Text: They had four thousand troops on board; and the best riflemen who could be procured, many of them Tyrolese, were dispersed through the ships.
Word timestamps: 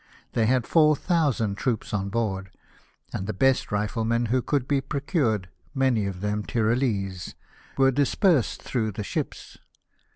They 0.33 0.47
had 0.47 0.65
four 0.65 0.95
thousand 0.95 1.57
troops 1.59 1.93
on 1.93 2.09
board; 2.09 2.49
and 3.13 3.27
the 3.27 3.35
best 3.35 3.71
riflemen 3.71 4.29
who 4.31 4.41
could 4.41 4.67
be 4.67 4.81
procured, 4.81 5.47
many 5.75 6.07
of 6.07 6.21
them 6.21 6.41
Tyrolese, 6.41 7.35
were 7.77 7.91
dispersed 7.91 8.63
through 8.63 8.93
the 8.93 9.03
ships. 9.03 9.59